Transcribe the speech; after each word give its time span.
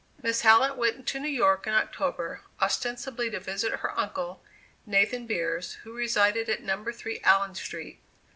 Miss 0.23 0.41
Hallett 0.41 0.77
went 0.77 1.05
to 1.09 1.19
New 1.19 1.29
York 1.29 1.67
in 1.67 1.73
October, 1.75 2.41
ostensibly 2.59 3.29
to 3.29 3.39
visit 3.39 3.81
her 3.81 3.95
uncle, 3.95 4.41
Nathan 4.83 5.27
Beers, 5.27 5.73
who 5.83 5.93
resided 5.93 6.49
at 6.49 6.63
No. 6.63 6.83
3 6.83 7.21
Allen 7.23 7.53
Street. 7.53 7.99